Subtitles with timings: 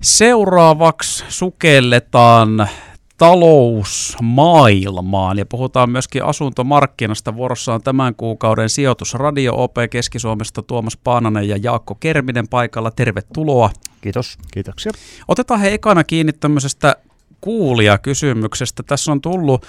[0.00, 2.68] Seuraavaksi sukelletaan
[3.18, 7.34] talousmaailmaan ja puhutaan myöskin asuntomarkkinasta.
[7.34, 12.90] Vuorossa on tämän kuukauden sijoitus Radio OP Keski-Suomesta Tuomas Paananen ja Jaakko Kerminen paikalla.
[12.90, 13.70] Tervetuloa.
[14.00, 14.38] Kiitos.
[14.52, 14.92] Kiitoksia.
[15.28, 16.96] Otetaan he ekana kiinni tämmöisestä
[17.40, 18.82] kuulijakysymyksestä.
[18.82, 19.66] Tässä on tullut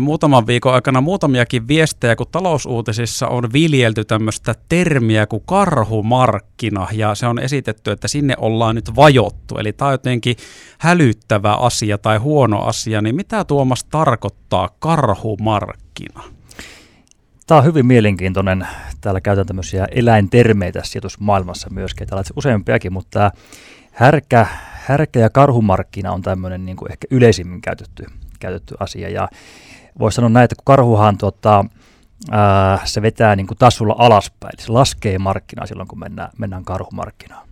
[0.00, 7.26] muutaman viikon aikana muutamiakin viestejä, kun talousuutisissa on viljelty tämmöistä termiä kuin karhumarkkina, ja se
[7.26, 9.58] on esitetty, että sinne ollaan nyt vajottu.
[9.58, 10.36] Eli tämä on jotenkin
[10.78, 16.22] hälyttävä asia tai huono asia, niin mitä Tuomas tarkoittaa karhumarkkina?
[17.46, 18.66] Tämä on hyvin mielenkiintoinen.
[19.00, 22.06] Täällä käytetään tämmöisiä eläintermeitä sijoitusmaailmassa myöskin.
[22.06, 23.30] Täällä on useampiakin, mutta tämä
[23.92, 28.04] härkä, härkä ja karhumarkkina on tämmöinen niin kuin ehkä yleisimmin käytetty
[28.40, 29.08] käytetty asia.
[29.08, 29.28] Ja
[29.98, 31.64] voisi sanoa näin, että kun karhuhan tota,
[32.30, 36.64] ää, se vetää niin kuin tasolla alaspäin, eli se laskee markkinaa silloin, kun mennään, mennään
[36.64, 37.48] karhumarkkinaan.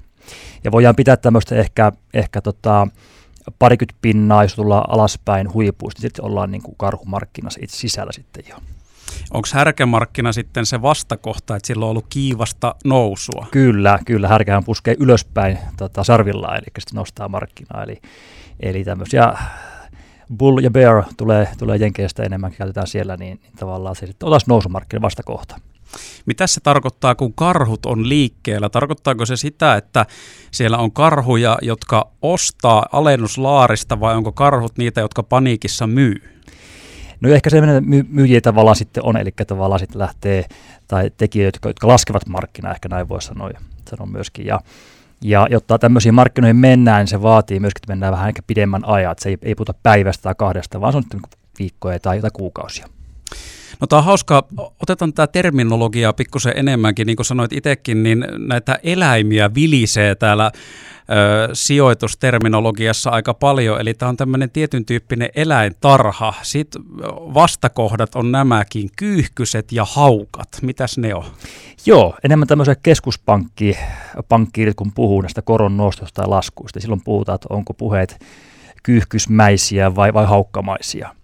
[0.64, 2.88] Ja voidaan pitää tämmöistä ehkä, ehkä tota,
[3.58, 8.44] parikymmentä pinnaa, jos tullaan alaspäin huipuista, niin sitten ollaan niin kuin karhumarkkinassa itse sisällä sitten
[8.48, 8.56] jo.
[9.30, 13.46] Onko härkämarkkina sitten se vastakohta, että sillä on ollut kiivasta nousua?
[13.50, 14.28] Kyllä, kyllä.
[14.28, 17.82] Härkähän puskee ylöspäin tota, sarvillaan, eli sitten nostaa markkinaa.
[17.82, 18.00] Eli,
[18.60, 19.32] eli tämmöisiä
[20.36, 24.46] bull ja bear tulee, tulee Jenkeistä enemmän, käytetään siellä, niin, niin tavallaan se sitten otas
[24.46, 25.60] nousumarkkina vastakohta.
[26.26, 28.68] Mitä se tarkoittaa, kun karhut on liikkeellä?
[28.68, 30.06] Tarkoittaako se sitä, että
[30.50, 36.14] siellä on karhuja, jotka ostaa alennuslaarista vai onko karhut niitä, jotka paniikissa myy?
[37.20, 40.44] No ehkä se my- myyjiä tavallaan sitten on, eli tavallaan sitten lähtee,
[40.88, 43.50] tai tekijöitä, jotka, jotka laskevat markkinaa, ehkä näin voi sanoa,
[43.90, 44.46] sanoa myöskin.
[44.46, 44.60] Ja,
[45.24, 49.12] ja jotta tämmöisiin markkinoihin mennään, niin se vaatii myöskin, että mennään vähän ehkä pidemmän ajan.
[49.12, 51.04] Että se ei, ei puhuta päivästä tai kahdesta, vaan se on
[51.58, 52.86] viikkoja tai jotain kuukausia.
[53.80, 54.44] No tämä on hauska.
[54.82, 57.06] Otetaan tämä terminologia pikkusen enemmänkin.
[57.06, 60.52] Niin kuin sanoit itsekin, niin näitä eläimiä vilisee täällä
[61.10, 63.80] ö, sijoitusterminologiassa aika paljon.
[63.80, 66.34] Eli tämä on tämmöinen tietyn tyyppinen eläintarha.
[66.42, 66.82] Sitten
[67.34, 70.48] vastakohdat on nämäkin, kyyhkyset ja haukat.
[70.62, 71.24] Mitäs ne on?
[71.86, 76.80] Joo, enemmän tämmöisiä keskuspankkiirit, kun puhuu näistä koron nostosta ja laskuista.
[76.80, 78.24] Silloin puhutaan, että onko puheet
[78.82, 81.14] kyyhkysmäisiä vai, vai haukkamaisia.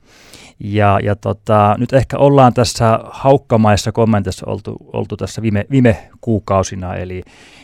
[0.58, 6.94] Ja, ja tota, nyt ehkä ollaan tässä haukkamaissa kommentissa oltu, oltu tässä viime, viime kuukausina,
[6.94, 7.22] eli,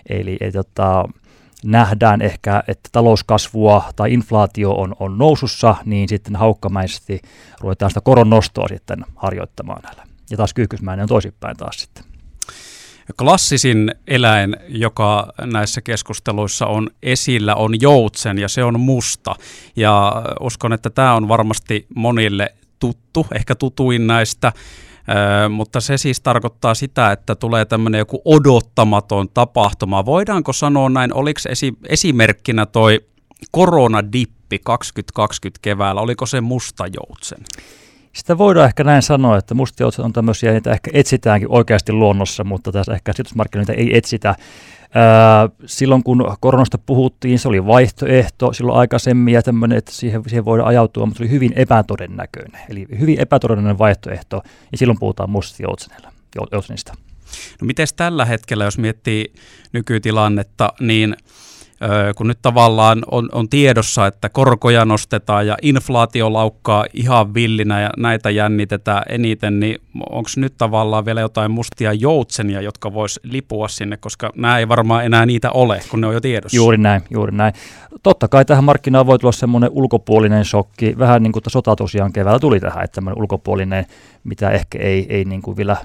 [0.09, 1.05] eli et, tota,
[1.65, 7.23] nähdään ehkä, että talouskasvua tai inflaatio on, on nousussa, niin sitten haukkamaisesti
[7.61, 10.07] ruvetaan sitä koron nostoa sitten harjoittamaan näillä.
[10.31, 12.05] Ja taas kyyhkysmäinen on toisinpäin taas sitten.
[13.19, 19.35] Klassisin eläin, joka näissä keskusteluissa on esillä, on joutsen ja se on musta.
[19.77, 24.53] Ja uskon, että tämä on varmasti monille tuttu, ehkä tutuin näistä.
[25.51, 30.05] Mutta se siis tarkoittaa sitä, että tulee tämmöinen joku odottamaton tapahtuma.
[30.05, 33.01] Voidaanko sanoa näin, oliko esi- esimerkkinä toi
[33.51, 37.39] koronadippi 2020 keväällä, oliko se musta joutsen?
[38.13, 42.73] Sitä voidaan ehkä näin sanoa, että mustijoutset on tämmöisiä, niitä ehkä etsitäänkin oikeasti luonnossa, mutta
[42.73, 44.35] tässä ehkä sijoitusmarkkinoita ei etsitä.
[45.67, 50.69] Silloin kun koronasta puhuttiin, se oli vaihtoehto silloin aikaisemmin ja tämmöinen, että siihen, siihen voidaan
[50.69, 52.61] ajautua, mutta se oli hyvin epätodennäköinen.
[52.69, 54.43] Eli hyvin epätodennäköinen vaihtoehto
[54.73, 56.95] ja silloin puhutaan mustijoutsenista.
[57.61, 59.33] No miten tällä hetkellä, jos miettii
[59.73, 61.17] nykytilannetta, niin–
[62.17, 67.91] kun nyt tavallaan on, on tiedossa, että korkoja nostetaan ja inflaatio laukkaa ihan villinä ja
[67.97, 69.79] näitä jännitetään eniten, niin
[70.11, 75.05] onko nyt tavallaan vielä jotain mustia joutsenia, jotka vois lipua sinne, koska nämä ei varmaan
[75.05, 76.57] enää niitä ole, kun ne on jo tiedossa.
[76.57, 77.55] Juuri näin, juuri näin.
[78.03, 82.39] Totta kai tähän markkinaan voi tulla semmoinen ulkopuolinen shokki, vähän niin kuin sota tosiaan keväällä
[82.39, 83.87] tuli tähän, että tämmöinen ulkopuolinen,
[84.25, 85.77] mitä ehkä ei, ei niin kuin vielä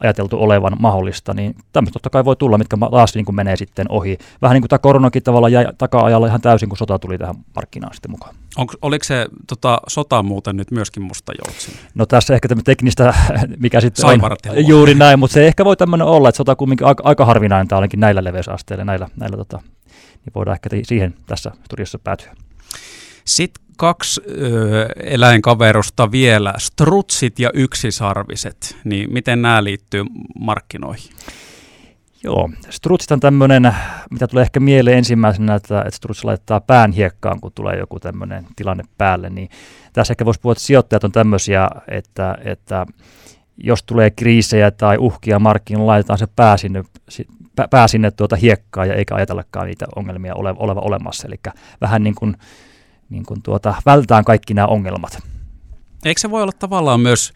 [0.00, 3.86] ajateltu olevan mahdollista, niin tämmöistä totta kai voi tulla, mitkä taas niin kuin menee sitten
[3.88, 4.18] ohi.
[4.42, 7.94] Vähän niin kuin tämä koronakin tavallaan jäi taka-ajalla ihan täysin, kun sota tuli tähän markkinaan
[7.94, 8.34] sitten mukaan.
[8.56, 11.74] Onko, oliko se tota, sota muuten nyt myöskin musta joutsen?
[11.94, 13.14] No tässä ehkä tämä teknistä,
[13.62, 14.20] mikä sitten on
[14.66, 17.78] juuri näin, mutta se ehkä voi tämmöinen olla, että sota kumminkin aika, aika harvinainen tämä
[17.78, 19.60] olenkin näillä leveysasteilla, näillä, näillä tota,
[20.24, 22.34] niin voidaan ehkä siihen tässä studiossa päätyä.
[23.24, 30.04] Sitten kaksi ö, eläinkaverusta vielä, strutsit ja yksisarviset, niin miten nämä liittyy
[30.38, 31.10] markkinoihin?
[32.24, 33.74] Joo, strutsit on tämmöinen,
[34.10, 38.46] mitä tulee ehkä mieleen ensimmäisenä, että, että struts laittaa pään hiekkaan, kun tulee joku tämmöinen
[38.56, 39.48] tilanne päälle, niin
[39.92, 42.86] tässä ehkä voisi puhua, että sijoittajat on tämmöisiä, että, että
[43.56, 46.84] jos tulee kriisejä tai uhkia markkinoilla, laitetaan se pää sinne,
[47.70, 51.28] pää sinne tuota hiekkaa ja eikä ajatellakaan niitä ongelmia ole, oleva olemassa.
[51.28, 51.36] Eli
[51.80, 52.36] vähän niin kuin
[53.10, 55.18] niin kuin tuota, vältään kaikki nämä ongelmat.
[56.04, 57.32] Eikö se voi olla tavallaan myös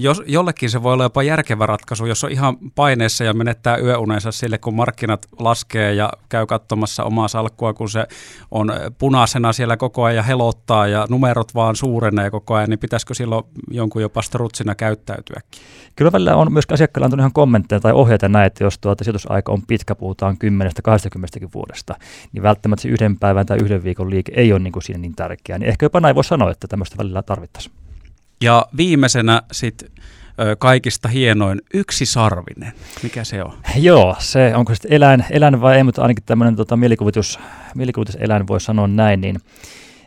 [0.00, 4.32] jos, jollekin se voi olla jopa järkevä ratkaisu, jos on ihan paineessa ja menettää yöunensa
[4.32, 8.06] sille, kun markkinat laskee ja käy katsomassa omaa salkkua, kun se
[8.50, 13.14] on punaisena siellä koko ajan ja helottaa ja numerot vaan suurenee koko ajan, niin pitäisikö
[13.14, 15.62] silloin jonkun jopa strutsina käyttäytyäkin?
[15.96, 19.52] Kyllä välillä on myös asiakkailla antanut ihan kommentteja tai ohjeita näin, että jos tuota sijoitusaika
[19.52, 20.36] on pitkä, puhutaan
[21.44, 21.94] 10-20 vuodesta,
[22.32, 25.14] niin välttämättä se yhden päivän tai yhden viikon liike ei ole niin kuin siinä niin
[25.16, 25.58] tärkeää.
[25.58, 27.87] Niin ehkä jopa näin voi sanoa, että tämmöistä välillä tarvittaisiin.
[28.40, 29.90] Ja viimeisenä sitten
[30.58, 32.72] kaikista hienoin yksi sarvinen.
[33.02, 33.52] Mikä se on?
[33.76, 37.38] Joo, se onko sitten eläin, eläin vai ei, mutta ainakin tämmöinen tota, mielikuvitus,
[37.74, 39.40] mielikuvituseläin voi sanoa näin, niin,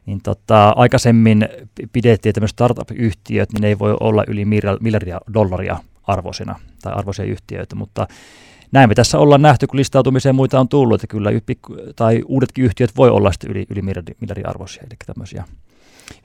[0.06, 1.50] niin tota, aikaisemmin
[1.94, 4.46] pidettiin, että startup-yhtiöt, niin ne ei voi olla yli
[4.80, 8.08] miljardia dollaria arvoisina tai arvoisia yhtiöitä, mutta
[8.72, 11.30] näin me tässä ollaan nähty, kun listautumiseen muita on tullut, että kyllä
[11.96, 15.44] tai uudetkin yhtiöt voi olla sitten yli, yli miljardia arvoisia, eli tämmöisiä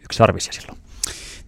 [0.04, 0.78] yksarvisia silloin.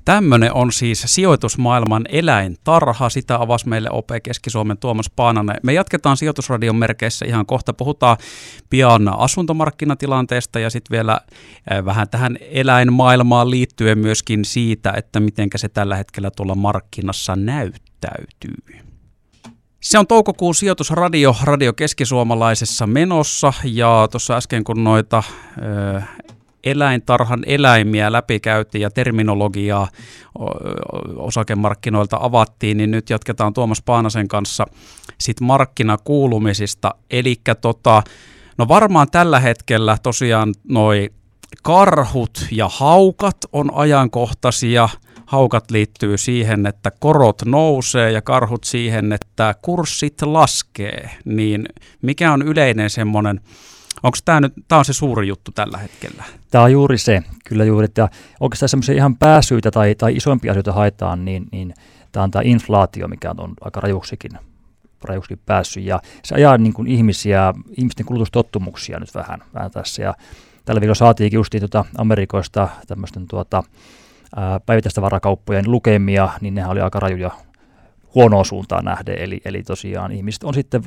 [0.05, 3.09] Tämmöinen on siis sijoitusmaailman eläintarha.
[3.09, 5.57] Sitä avasi meille OP Keski-Suomen Tuomas Paananen.
[5.63, 7.73] Me jatketaan sijoitusradion merkeissä ihan kohta.
[7.73, 8.17] Puhutaan
[8.71, 11.21] pian asuntomarkkinatilanteesta ja sitten vielä
[11.85, 18.55] vähän tähän eläinmaailmaan liittyen myöskin siitä, että miten se tällä hetkellä tuolla markkinassa näyttäytyy.
[19.81, 25.23] Se on toukokuun sijoitusradio Radio Keskisuomalaisessa menossa ja tuossa äsken kun noita
[26.65, 29.89] eläintarhan eläimiä läpikäytiin ja terminologiaa
[31.17, 34.67] osakemarkkinoilta avattiin, niin nyt jatketaan Tuomas Paanasen kanssa
[35.21, 36.95] sit markkinakuulumisista.
[37.11, 38.03] Eli tota,
[38.59, 41.11] no varmaan tällä hetkellä tosiaan noi
[41.63, 44.89] karhut ja haukat on ajankohtaisia.
[45.27, 51.11] Haukat liittyy siihen, että korot nousee ja karhut siihen, että kurssit laskee.
[51.25, 51.69] Niin
[52.03, 53.41] mikä on yleinen semmoinen
[54.03, 56.25] Onko tämä nyt, tämä on se suuri juttu tällä hetkellä?
[56.51, 57.89] Tämä on juuri se, kyllä juuri.
[57.97, 58.09] Ja
[58.41, 61.75] oikeastaan semmoisia ihan pääsyitä tai, tai isompia asioita haetaan, niin, niin
[62.13, 64.31] tämä on tämä inflaatio, mikä on aika rajuksikin,
[65.05, 65.85] rajuksikin päässyt.
[65.85, 70.03] Ja se ajaa niin kuin ihmisiä, ihmisten kulutustottumuksia nyt vähän, vähän tässä.
[70.03, 70.15] Ja
[70.65, 73.63] tällä viikolla saatiinkin justiin tuota Amerikoista tämmöisten tuota,
[74.67, 77.31] päivittäistä varakauppojen lukemia, niin nehän oli aika rajuja
[78.19, 79.19] huonoa suuntaan nähden.
[79.19, 80.83] Eli, eli tosiaan ihmiset on sitten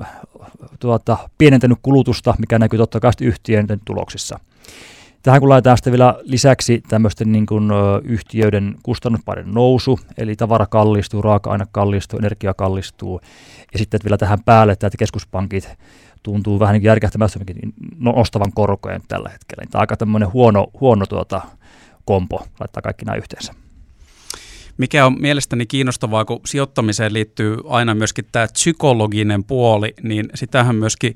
[0.80, 4.40] tuota, pienentänyt kulutusta, mikä näkyy totta kai yhtiön tuloksissa.
[5.24, 7.70] Tähän kun laitetaan sitten vielä lisäksi tämmöisten niin kuin,
[8.04, 13.22] yhtiöiden kustannuspaiden nousu, eli tavara kallistuu, raaka-aine kallistuu, energia kallistuu,
[13.74, 15.70] ja sitten vielä tähän päälle, että keskuspankit
[16.24, 17.40] tuntuu vähän niin järkähtämässä
[18.00, 19.66] nostavan korkojen tällä hetkellä.
[19.72, 21.42] Tämä on aika tämmöinen huono, huono tuota,
[22.06, 23.54] kompo laittaa kaikki nämä yhteensä.
[24.78, 31.16] Mikä on mielestäni kiinnostavaa, kun sijoittamiseen liittyy aina myöskin tämä psykologinen puoli, niin sitähän myöskin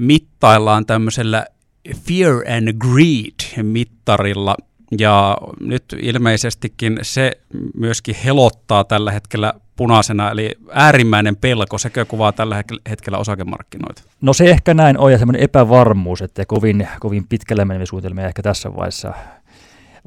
[0.00, 1.46] mittaillaan tämmöisellä
[1.94, 4.54] fear and greed mittarilla.
[4.98, 7.32] Ja nyt ilmeisestikin se
[7.74, 14.02] myöskin helottaa tällä hetkellä punaisena, eli äärimmäinen pelko, sekö kuvaa tällä hetkellä osakemarkkinoita?
[14.20, 18.42] No se ehkä näin on, ja semmoinen epävarmuus, että kovin, kovin pitkälle meneviä suunnitelmia ehkä
[18.42, 19.14] tässä vaiheessa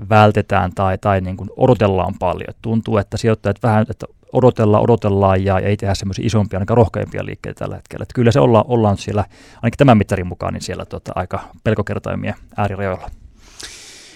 [0.10, 2.54] vältetään tai, tai niin kuin odotellaan paljon.
[2.62, 7.60] Tuntuu, että sijoittajat vähän, että odotellaan, odotellaan ja ei tehdä semmoisia isompia, ainakaan rohkeimpia liikkeitä
[7.60, 8.04] tällä hetkellä.
[8.04, 9.26] Että kyllä se olla, ollaan siellä,
[9.56, 13.10] ainakin tämän mittarin mukaan, niin siellä tota, aika pelkokertaimia äärirajoilla.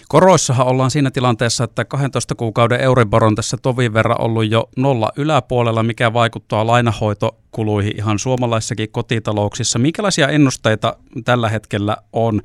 [0.10, 5.12] Koroissahan ollaan siinä tilanteessa, että 12 kuukauden Euribor on tässä tovin verran ollut jo nolla
[5.16, 9.80] yläpuolella, mikä vaikuttaa lainahoitokuluihin ihan suomalaisissakin kotitalouksissa.
[9.80, 10.96] Minkälaisia ennusteita
[11.26, 12.42] tällä hetkellä on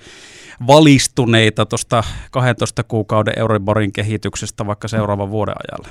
[0.66, 5.88] valistuneita tuosta 12 kuukauden Euriborin kehityksestä vaikka seuraavan vuoden ajalle?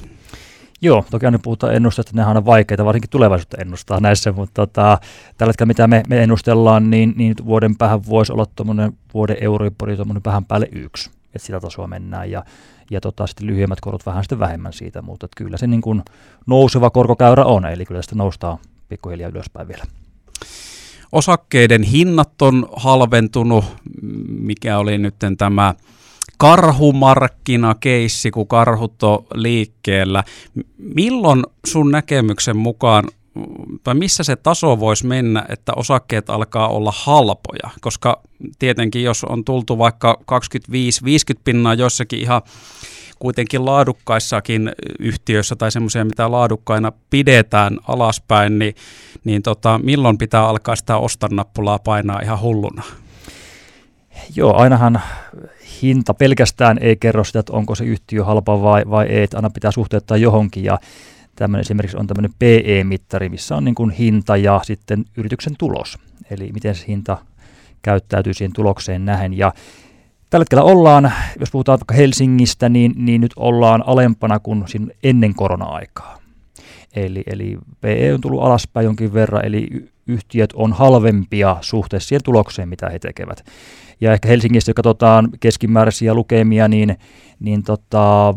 [0.82, 5.00] Joo, toki aina puhutaan ennusteista, että nehän on vaikeita, varsinkin tulevaisuutta ennustaa näissä, mutta tota,
[5.38, 9.96] tällä hetkellä mitä me, me ennustellaan, niin, niin vuoden päähän voisi olla tuommoinen vuoden Euribori
[9.96, 12.44] tuommoinen vähän päälle yksi että sitä tasoa mennään ja,
[12.92, 16.04] ja tota, sitten lyhyemmät korot vähän sitten vähemmän siitä, mutta että kyllä se niin kuin
[16.48, 18.58] nouseva korkokäyrä on, eli kyllä sitä noustaan
[18.90, 19.84] pikkuhiljaa ylöspäin vielä.
[21.12, 23.66] Osakkeiden hinnat on halventunut,
[24.28, 25.74] mikä oli nyt tämä
[26.38, 30.24] karhumarkkinakeissi, kun karhut on liikkeellä.
[30.78, 33.04] Milloin sun näkemyksen mukaan
[33.84, 38.22] tai missä se taso voisi mennä, että osakkeet alkaa olla halpoja, koska
[38.60, 40.26] tietenkin jos on tultu vaikka 25-50
[41.44, 42.42] pinnaa jossakin ihan
[43.20, 48.76] kuitenkin laadukkaissakin yhtiöissä tai semmoisia, mitä laadukkaina pidetään alaspäin, niin,
[49.24, 52.84] niin tota, milloin pitää alkaa sitä ostannappulaa painaa ihan hulluna?
[54.36, 55.02] Joo, ainahan
[55.82, 59.50] hinta pelkästään ei kerro sitä, että onko se yhtiö halpa vai, vai ei, että aina
[59.50, 60.80] pitää suhteuttaa johonkin ja
[61.38, 65.98] Tämmöinen esimerkiksi on tämmöinen PE-mittari, missä on niin kuin hinta ja sitten yrityksen tulos.
[66.30, 67.18] Eli miten se hinta
[67.82, 69.38] käyttäytyy siihen tulokseen nähen.
[69.38, 69.54] Ja
[70.30, 74.66] tällä hetkellä ollaan, jos puhutaan vaikka Helsingistä, niin, niin nyt ollaan alempana kuin
[75.04, 76.18] ennen korona-aikaa.
[76.96, 82.70] Eli, eli PE on tullut alaspäin jonkin verran, eli yhtiöt on halvempia suhteessa siihen tulokseen,
[82.70, 83.46] mitä he tekevät.
[84.02, 86.98] Ja ehkä Helsingissä, jos katsotaan keskimääräisiä lukemia, niin,
[87.40, 88.34] niin tota,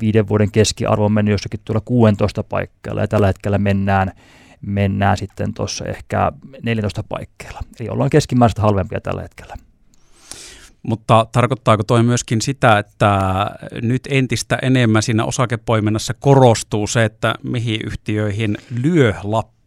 [0.00, 4.12] viiden vuoden keskiarvo on mennyt jossakin tuolla 16 paikkeilla, ja tällä hetkellä mennään,
[4.60, 6.32] mennään sitten tuossa ehkä
[6.62, 7.60] 14 paikkeilla.
[7.80, 9.54] Eli ollaan keskimääräistä halvempia tällä hetkellä.
[10.82, 13.46] Mutta tarkoittaako toi myöskin sitä, että
[13.82, 19.14] nyt entistä enemmän siinä osakepoiminnassa korostuu se, että mihin yhtiöihin lyö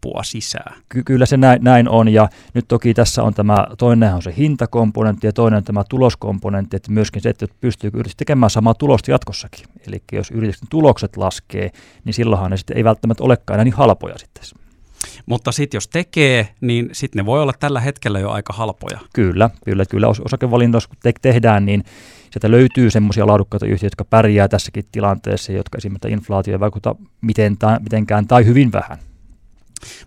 [0.04, 0.74] lappua sisään?
[0.88, 4.34] Ky- kyllä se näin, näin on ja nyt toki tässä on tämä, toinen on se
[4.36, 9.10] hintakomponentti ja toinen on tämä tuloskomponentti, että myöskin se, että pystyy yritys tekemään samaa tulosta
[9.10, 9.66] jatkossakin.
[9.86, 11.70] Eli jos yrityksen tulokset laskee,
[12.04, 14.44] niin silloinhan ne sitten ei välttämättä olekaan enää niin halpoja sitten.
[15.26, 18.98] Mutta sitten jos tekee, niin sitten ne voi olla tällä hetkellä jo aika halpoja.
[19.12, 20.08] Kyllä, kyllä, kyllä.
[20.08, 21.84] Osakevalintoja kun te- tehdään, niin
[22.30, 27.56] sieltä löytyy semmoisia laadukkaita yhtiöitä, jotka pärjää tässäkin tilanteessa, jotka esimerkiksi inflaatio ei vaikuta miten
[27.80, 28.98] mitenkään tai hyvin vähän.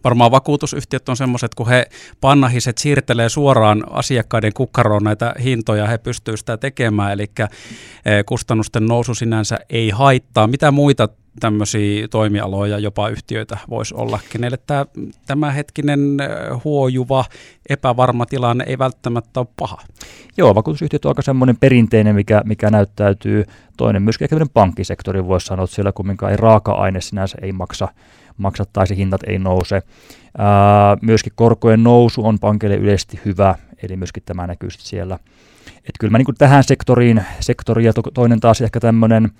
[0.04, 1.86] Varmaan vakuutusyhtiöt on semmoiset, kun he
[2.22, 7.50] pannahiset siirtelee suoraan asiakkaiden kukkaroon näitä hintoja, he pystyvät sitä tekemään, eli eh,
[8.26, 10.48] kustannusten nousu sinänsä ei haittaa.
[10.48, 14.86] Mitä muita tämmöisiä toimialoja, jopa yhtiöitä voisi olla, kenelle tämä
[15.28, 16.18] tämänhetkinen
[16.64, 17.26] huojuva,
[17.70, 19.78] epävarma tilanne ei välttämättä ole paha.
[20.38, 23.46] Joo, vakuutusyhtiöt on aika semmoinen perinteinen, mikä, mikä näyttäytyy.
[23.78, 27.88] Toinen myöskin ehkä pankkisektori voisi sanoa, että siellä kumminkaan ei raaka-aine sinänsä ei maksa,
[28.38, 29.82] maksa tai se hintat ei nouse.
[30.38, 35.20] Ää, myöskin korkojen nousu on pankille yleisesti hyvä, eli myöskin tämä näkyy siellä.
[35.78, 39.32] Et kyllä mä niin tähän sektoriin, sektoriin ja to, toinen taas ehkä tämmöinen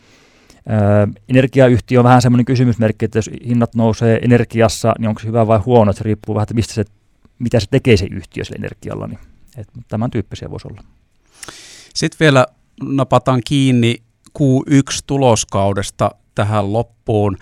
[1.30, 5.60] energiayhtiö on vähän semmoinen kysymysmerkki, että jos hinnat nousee energiassa, niin onko se hyvä vai
[5.60, 6.86] huono, se riippuu vähän, että mistä se,
[7.40, 9.08] mitä se tekee se yhtiö sillä energialla.
[9.08, 9.20] Niin,
[9.58, 10.84] että tämän tyyppisiä voisi olla.
[11.96, 12.46] Sitten vielä
[12.84, 13.96] napataan kiinni
[14.40, 17.38] Q1-tuloskaudesta tähän loppuun.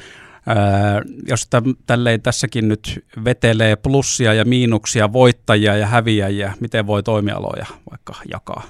[0.50, 7.04] Ää, jos täm, tälleen tässäkin nyt vetelee plussia ja miinuksia, voittajia ja häviäjiä, miten voi
[7.04, 8.64] toimialoja vaikka jakaa?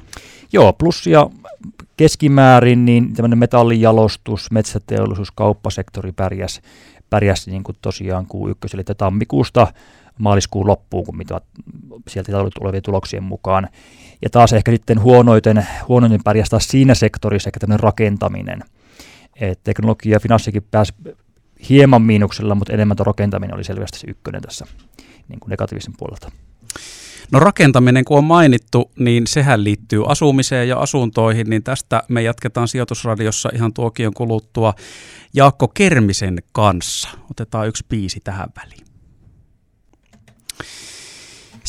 [0.54, 1.30] Joo, plussia
[1.98, 6.62] keskimäärin niin tämmöinen metallijalostus, metsäteollisuus, kauppasektori pärjäsi,
[7.10, 9.68] pärjäsi niin kuin tosiaan Q1, eli tammikuusta
[10.18, 11.42] maaliskuun loppuun, kun mitä
[12.08, 13.68] sieltä olevien tuloksien mukaan.
[14.22, 18.64] Ja taas ehkä sitten huonoiten, huonoiten pärjäsi taas siinä sektorissa ehkä tämmöinen rakentaminen.
[19.42, 20.94] Et teknologia ja finanssikin pääsi
[21.70, 24.66] hieman miinuksella, mutta enemmän tuo rakentaminen oli selvästi se ykkönen tässä
[25.28, 26.32] niin kuin negatiivisen puolelta.
[27.32, 32.68] No rakentaminen, kun on mainittu, niin sehän liittyy asumiseen ja asuntoihin, niin tästä me jatketaan
[32.68, 34.74] sijoitusradiossa ihan tuokion kuluttua
[35.34, 37.10] Jaakko Kermisen kanssa.
[37.32, 38.86] Otetaan yksi biisi tähän väliin.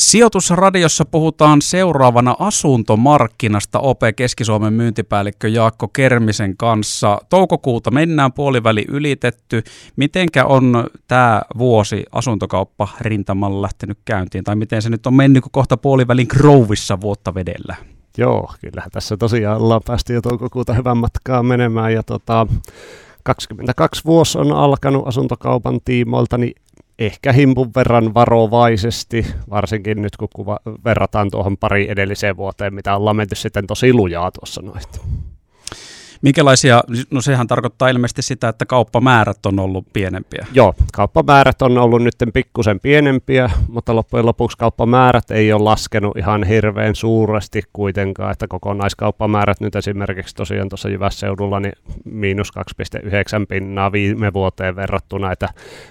[0.01, 7.19] Sijoitusradiossa puhutaan seuraavana asuntomarkkinasta OP Keski-Suomen myyntipäällikkö Jaakko Kermisen kanssa.
[7.29, 9.63] Toukokuuta mennään puoliväli ylitetty.
[9.97, 14.45] Mitenkä on tämä vuosi asuntokauppa rintamalla lähtenyt käyntiin?
[14.45, 17.77] Tai miten se nyt on mennyt, kohta puolivälin Grovissa vuotta vedellä?
[18.19, 21.93] Joo, kyllähän tässä tosiaan ollaan päästy jo toukokuuta hyvän matkaa menemään.
[21.93, 22.47] Ja tota,
[23.23, 26.55] 22 vuosi on alkanut asuntokaupan tiimoilta, niin
[27.01, 33.17] ehkä himpun verran varovaisesti, varsinkin nyt kun kuva, verrataan tuohon pari edelliseen vuoteen, mitä ollaan
[33.17, 35.01] menty sitten tosi lujaa tuossa noista.
[36.23, 40.47] Minkälaisia, no sehän tarkoittaa ilmeisesti sitä, että kauppamäärät on ollut pienempiä.
[40.53, 46.45] Joo, kauppamäärät on ollut nyt pikkusen pienempiä, mutta loppujen lopuksi kauppamäärät ei ole laskenut ihan
[46.45, 51.73] hirveän suuresti kuitenkaan, että kokonaiskauppamäärät nyt esimerkiksi tosiaan tuossa Jyvässeudulla niin
[52.05, 53.07] miinus 2,9
[53.49, 55.49] pinnaa viime vuoteen verrattuna, että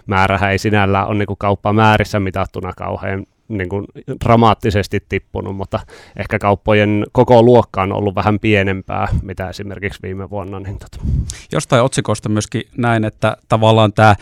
[0.08, 3.86] määrähän ei sinällään ole niin kauppamäärissä mitattuna kauhean niin kuin
[4.26, 5.80] dramaattisesti tippunut, mutta
[6.18, 10.60] ehkä kauppojen koko luokka on ollut vähän pienempää, mitä esimerkiksi viime vuonna.
[10.60, 11.06] Niin tota.
[11.52, 14.16] Jostain otsikosta myöskin näin, että tavallaan tämä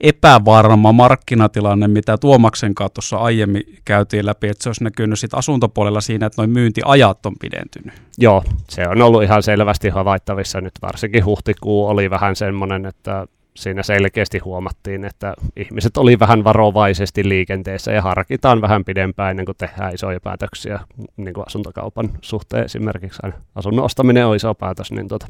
[0.00, 6.00] epävarma markkinatilanne, mitä Tuomaksen kanssa tuossa aiemmin käytiin läpi, että se olisi näkynyt sit asuntopuolella
[6.00, 7.94] siinä, että noin myyntiajat on pidentynyt.
[8.18, 13.82] Joo, se on ollut ihan selvästi havaittavissa nyt, varsinkin huhtikuu oli vähän semmoinen, että siinä
[13.82, 19.94] selkeästi huomattiin, että ihmiset oli vähän varovaisesti liikenteessä ja harkitaan vähän pidempään ennen kuin tehdään
[19.94, 20.80] isoja päätöksiä
[21.16, 23.22] niin kuin asuntokaupan suhteen esimerkiksi.
[23.54, 25.26] Asunnon ostaminen on iso päätös, niin tota,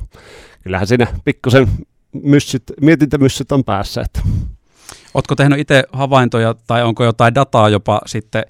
[0.62, 1.68] kyllähän siinä pikkusen
[2.12, 4.00] myssyt, mietintämyssyt on päässä.
[4.00, 4.20] Että.
[5.14, 8.44] Oletko tehnyt itse havaintoja tai onko jotain dataa jopa sitten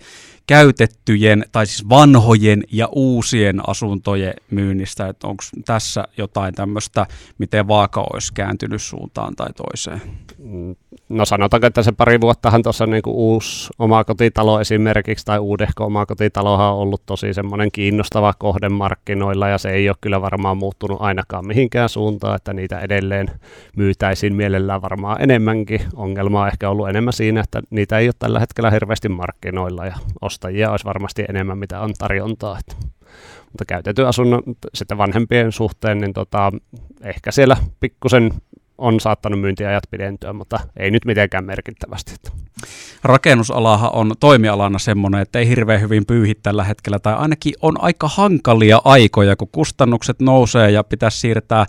[0.47, 7.07] käytettyjen, tai siis vanhojen ja uusien asuntojen myynnistä, että onko tässä jotain tämmöistä,
[7.39, 10.03] miten vaaka olisi kääntynyt suuntaan tai toiseen?
[10.39, 10.77] Mm,
[11.09, 16.79] no sanotaanko, että se pari vuottahan tuossa niin uusi omakotitalo esimerkiksi, tai uudehko omakotitalohan on
[16.79, 21.89] ollut tosi semmoinen kiinnostava kohde markkinoilla, ja se ei ole kyllä varmaan muuttunut ainakaan mihinkään
[21.89, 23.31] suuntaan, että niitä edelleen
[23.77, 25.81] myytäisiin mielellään varmaan enemmänkin.
[25.95, 29.95] Ongelma on ehkä ollut enemmän siinä, että niitä ei ole tällä hetkellä hirveästi markkinoilla, ja
[30.33, 32.59] ostajia olisi varmasti enemmän, mitä on tarjontaa.
[32.59, 32.87] Että.
[33.45, 34.43] Mutta käytetty asunnon
[34.75, 36.53] sitten vanhempien suhteen, niin tota,
[37.03, 38.31] ehkä siellä pikkusen
[38.79, 42.15] on saattanut myyntiajat pidentyä, mutta ei nyt mitenkään merkittävästi.
[43.05, 48.09] Rakennusalahan on toimialana semmoinen, että ei hirveän hyvin pyyhi tällä hetkellä, tai ainakin on aika
[48.09, 51.67] hankalia aikoja, kun kustannukset nousee ja pitäisi siirtää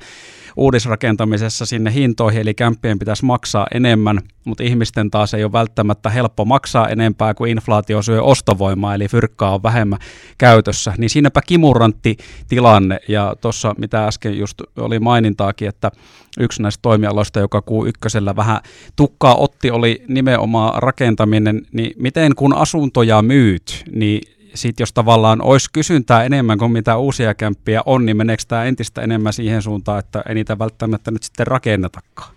[0.57, 6.45] uudisrakentamisessa sinne hintoihin, eli kämppien pitäisi maksaa enemmän, mutta ihmisten taas ei ole välttämättä helppo
[6.45, 9.99] maksaa enempää kuin inflaatio syö ostovoimaa, eli fyrkkaa on vähemmän
[10.37, 10.93] käytössä.
[10.97, 12.17] Niin siinäpä kimurantti
[12.47, 15.91] tilanne, ja tuossa mitä äsken just oli mainintaakin, että
[16.39, 18.59] yksi näistä toimialoista, joka kuu ykkösellä vähän
[18.95, 25.69] tukkaa otti, oli nimenomaan rakentaminen, niin miten kun asuntoja myyt, niin sitten jos tavallaan olisi
[25.73, 30.23] kysyntää enemmän kuin mitä uusia kämppiä on, niin meneekö tämä entistä enemmän siihen suuntaan, että
[30.29, 32.33] ei niitä välttämättä nyt sitten rakennetakaan?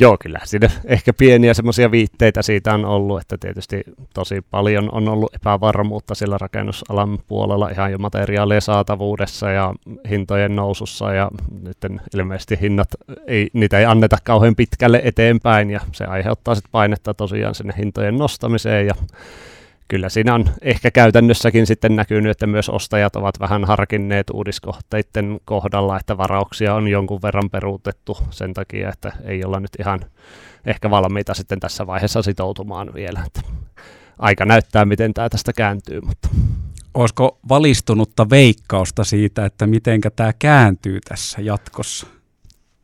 [0.00, 3.82] Joo, kyllä siinä ehkä pieniä semmoisia viitteitä siitä on ollut, että tietysti
[4.14, 9.74] tosi paljon on ollut epävarmuutta sillä rakennusalan puolella ihan jo materiaalien saatavuudessa ja
[10.10, 11.30] hintojen nousussa ja
[11.62, 11.76] nyt
[12.14, 12.88] ilmeisesti hinnat,
[13.26, 18.18] ei, niitä ei anneta kauhean pitkälle eteenpäin ja se aiheuttaa sitten painetta tosiaan sinne hintojen
[18.18, 18.94] nostamiseen ja
[19.88, 25.96] kyllä siinä on ehkä käytännössäkin sitten näkynyt, että myös ostajat ovat vähän harkinneet uudiskohteiden kohdalla,
[26.00, 30.00] että varauksia on jonkun verran peruutettu sen takia, että ei olla nyt ihan
[30.66, 33.22] ehkä valmiita sitten tässä vaiheessa sitoutumaan vielä.
[33.26, 33.40] Että
[34.18, 36.00] aika näyttää, miten tämä tästä kääntyy.
[36.00, 36.28] Mutta.
[36.94, 42.06] Olisiko valistunutta veikkausta siitä, että miten tämä kääntyy tässä jatkossa?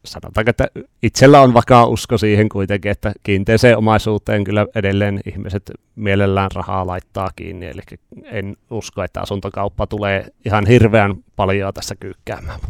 [0.05, 0.69] Sanotaanko, että
[1.03, 7.31] itsellä on vakaa usko siihen kuitenkin, että kiinteeseen omaisuuteen kyllä edelleen ihmiset mielellään rahaa laittaa
[7.37, 7.81] kiinni, eli
[8.25, 12.61] en usko, että asuntokauppa tulee ihan hirveän paljon tässä kyykkäämään.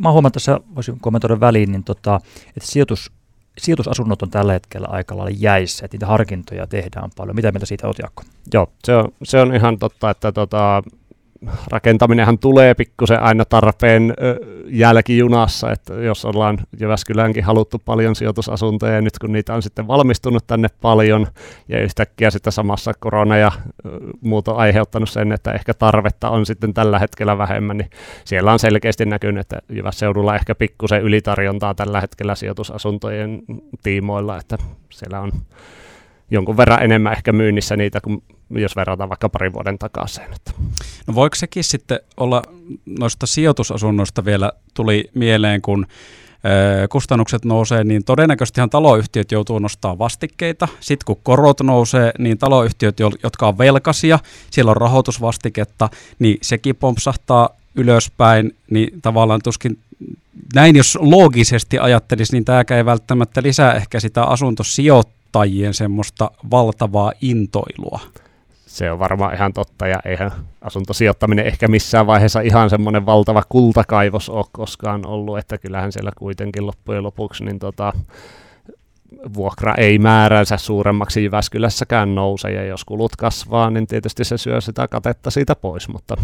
[0.00, 2.20] Mä huomaan tässä, voisin kommentoida väliin, niin tota,
[2.56, 3.12] että sijoitus,
[3.58, 7.36] sijoitusasunnot on tällä hetkellä aika lailla jäissä, että niitä harkintoja tehdään paljon.
[7.36, 8.22] Mitä mieltä siitä olet, Jaakko?
[8.54, 10.82] Joo, se on, se on ihan totta, että tota,
[11.70, 14.14] rakentaminenhan tulee pikkusen aina tarpeen
[14.66, 20.46] jälkijunassa, että jos ollaan Jyväskyläänkin haluttu paljon sijoitusasuntoja, ja nyt kun niitä on sitten valmistunut
[20.46, 21.26] tänne paljon,
[21.68, 23.52] ja yhtäkkiä sitten samassa korona ja
[24.20, 27.90] muuta aiheuttanut sen, että ehkä tarvetta on sitten tällä hetkellä vähemmän, niin
[28.24, 33.42] siellä on selkeästi näkynyt, että Jyvässeudulla ehkä pikkusen ylitarjontaa tällä hetkellä sijoitusasuntojen
[33.82, 34.58] tiimoilla, että
[34.90, 35.32] siellä on
[36.32, 40.24] jonkun verran enemmän ehkä myynnissä niitä kuin jos verrataan vaikka parin vuoden takaisin.
[41.06, 42.42] No voiko sekin sitten olla,
[42.86, 45.86] noista sijoitusasunnoista vielä tuli mieleen, kun
[46.88, 50.68] kustannukset nousee, niin todennäköisesti taloyhtiöt joutuu nostamaan vastikkeita.
[50.80, 54.18] Sitten kun korot nousee, niin taloyhtiöt, jotka on velkaisia,
[54.50, 59.78] siellä on rahoitusvastiketta, niin sekin pompsahtaa ylöspäin, niin tavallaan tuskin
[60.54, 64.24] näin jos loogisesti ajattelisi, niin tämäkään ei välttämättä lisää ehkä sitä
[65.32, 68.00] asuntosijoittajien semmoista valtavaa intoilua.
[68.66, 74.28] Se on varmaan ihan totta, ja eihän asuntosijoittaminen ehkä missään vaiheessa ihan semmoinen valtava kultakaivos
[74.28, 77.92] ole koskaan ollut, että kyllähän siellä kuitenkin loppujen lopuksi niin tota,
[79.34, 84.88] vuokra ei määränsä suuremmaksi Jyväskylässäkään nouse, ja jos kulut kasvaa, niin tietysti se syö sitä
[84.88, 86.16] katetta siitä pois, mutta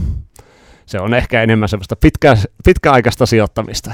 [0.87, 3.91] se on ehkä enemmän semmoista pitkä, pitkäaikaista sijoittamista.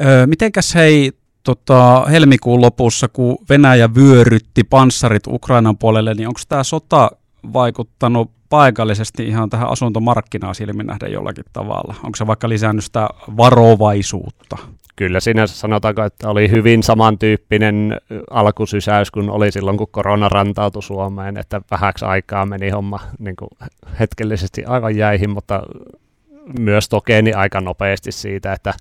[0.00, 1.12] Öö, mitenkäs hei
[1.44, 7.10] tota, helmikuun lopussa, kun Venäjä vyörytti panssarit Ukrainan puolelle, niin onko tämä sota
[7.52, 11.94] vaikuttanut paikallisesti ihan tähän asuntomarkkinaan silmin nähden jollakin tavalla?
[12.04, 14.56] Onko se vaikka lisännyt sitä varovaisuutta?
[14.96, 18.00] Kyllä siinä sanotaanko, että oli hyvin samantyyppinen
[18.30, 23.48] alkusysäys kuin oli silloin, kun korona rantautui Suomeen, että vähäksi aikaa meni homma niin kuin
[24.00, 25.62] hetkellisesti aivan jäihin, mutta
[26.58, 28.74] myös tokeeni aika nopeasti siitä, että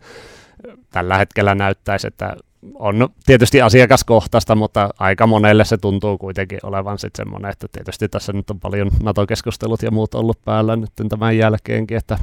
[0.89, 2.35] tällä hetkellä näyttäisi, että
[2.75, 8.33] on tietysti asiakaskohtaista, mutta aika monelle se tuntuu kuitenkin olevan sitten semmoinen, että tietysti tässä
[8.33, 12.17] nyt on paljon NATO-keskustelut ja muut ollut päällä nyt tämän jälkeenkin, että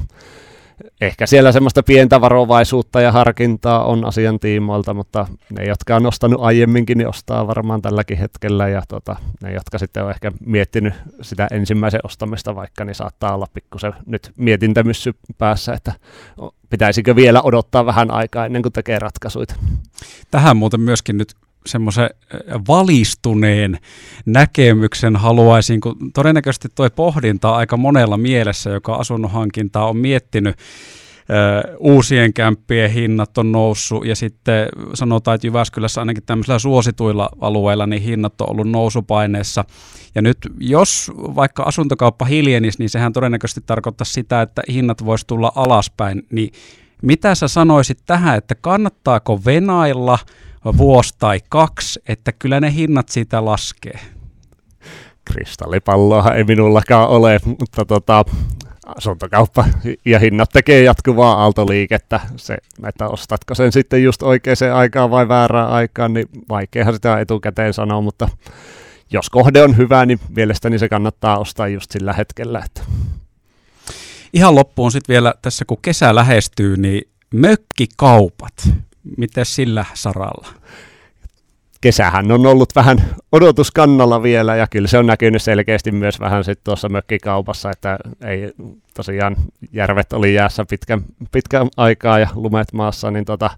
[1.01, 6.41] ehkä siellä semmoista pientä varovaisuutta ja harkintaa on asian tiimoilta, mutta ne, jotka on ostanut
[6.43, 11.49] aiemminkin, niin ostaa varmaan tälläkin hetkellä, ja tota, ne, jotka sitten on ehkä miettinyt sitä
[11.51, 15.93] ensimmäisen ostamista vaikka, niin saattaa olla pikkusen nyt mietintämyssy päässä, että
[16.71, 19.47] pitäisikö vielä odottaa vähän aikaa ennen kuin tekee ratkaisuja.
[20.31, 21.35] Tähän muuten myöskin nyt
[21.67, 22.11] semmoisen
[22.69, 23.79] valistuneen
[24.27, 30.57] näkemyksen haluaisin, kun todennäköisesti tuo pohdinta aika monella mielessä, joka asunnonhankintaa on miettinyt
[31.79, 38.03] uusien kämppien hinnat on noussut ja sitten sanotaan, että Jyväskylässä ainakin tämmöisillä suosituilla alueilla niin
[38.03, 39.65] hinnat on ollut nousupaineessa.
[40.15, 45.53] Ja nyt jos vaikka asuntokauppa hiljenisi, niin sehän todennäköisesti tarkoittaa sitä, että hinnat voisi tulla
[45.55, 46.23] alaspäin.
[46.31, 46.53] Niin
[47.03, 50.19] mitä sä sanoisit tähän, että kannattaako venailla
[50.77, 54.01] vuosi tai kaksi, että kyllä ne hinnat siitä laskee?
[55.25, 58.25] Kristallipalloa ei minullakaan ole, mutta tota,
[58.87, 59.65] asuntokauppa
[60.05, 62.21] ja hinnat tekee jatkuvaa aaltoliikettä.
[62.37, 62.57] Se,
[62.89, 68.01] että ostatko sen sitten just oikeaan aikaan vai väärään aikaan, niin vaikeahan sitä etukäteen sanoa,
[68.01, 68.29] mutta
[69.13, 72.63] jos kohde on hyvä, niin mielestäni se kannattaa ostaa just sillä hetkellä.
[72.65, 72.81] Että.
[74.33, 77.03] Ihan loppuun sitten vielä tässä, kun kesä lähestyy, niin
[77.35, 78.69] mökkikaupat,
[79.17, 80.49] miten sillä saralla?
[81.81, 82.99] kesähän on ollut vähän
[83.33, 88.53] odotuskannalla vielä ja kyllä se on näkynyt selkeästi myös vähän sitten tuossa mökkikaupassa, että ei
[88.95, 89.37] tosiaan
[89.73, 91.01] järvet oli jäässä pitkän,
[91.33, 93.51] pitkän aikaa ja lumet maassa, niin tota,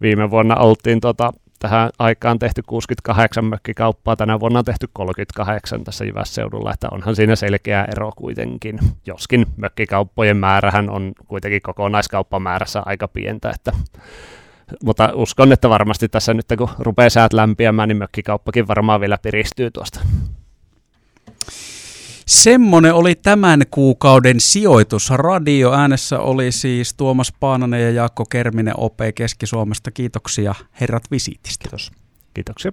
[0.00, 6.04] viime vuonna oltiin tota, tähän aikaan tehty 68 mökkikauppaa, tänä vuonna on tehty 38 tässä
[6.04, 13.50] Jyvässeudulla, että onhan siinä selkeä ero kuitenkin, joskin mökkikauppojen määrähän on kuitenkin kokonaiskauppamäärässä aika pientä,
[13.50, 13.72] että
[14.84, 19.70] mutta uskon, että varmasti tässä nyt kun rupeaa säät lämpiämään, niin mökkikauppakin varmaan vielä piristyy
[19.70, 20.00] tuosta.
[22.26, 25.10] Semmonen oli tämän kuukauden sijoitus.
[25.10, 29.90] Radio äänessä oli siis Tuomas Paananen ja Jaakko Kerminen OP Keski-Suomesta.
[29.90, 31.62] Kiitoksia herrat visiitistä.
[31.62, 31.92] Kiitos.
[32.34, 32.72] Kiitoksia.